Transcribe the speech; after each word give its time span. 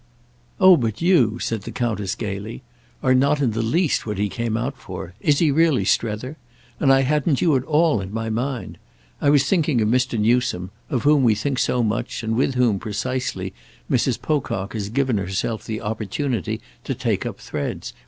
"Oh 0.59 0.77
but 0.77 0.99
you," 0.99 1.37
said 1.37 1.61
the 1.61 1.69
Countess 1.71 2.15
gaily, 2.15 2.63
"are 3.03 3.13
not 3.13 3.39
in 3.39 3.51
the 3.51 3.61
least 3.61 4.03
what 4.07 4.17
he 4.17 4.29
came 4.29 4.57
out 4.57 4.75
for—is 4.75 5.37
he 5.37 5.51
really, 5.51 5.85
Strether? 5.85 6.37
and 6.79 6.91
I 6.91 7.01
hadn't 7.01 7.39
you 7.39 7.55
at 7.55 7.63
all 7.65 8.01
in 8.01 8.11
my 8.11 8.27
mind. 8.27 8.79
I 9.21 9.29
was 9.29 9.43
thinking 9.43 9.79
of 9.79 9.87
Mr. 9.89 10.17
Newsome, 10.17 10.71
of 10.89 11.03
whom 11.03 11.21
we 11.21 11.35
think 11.35 11.59
so 11.59 11.83
much 11.83 12.23
and 12.23 12.35
with 12.35 12.55
whom, 12.55 12.79
precisely, 12.79 13.53
Mrs. 13.91 14.19
Pocock 14.19 14.73
has 14.73 14.89
given 14.89 15.19
herself 15.19 15.65
the 15.67 15.81
opportunity 15.81 16.61
to 16.83 16.95
take 16.95 17.23
up 17.23 17.37
threads. 17.39 17.93